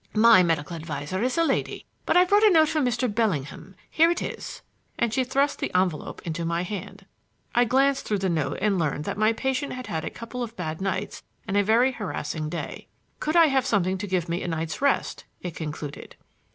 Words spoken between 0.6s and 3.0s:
adviser is a lady; but I've brought a note from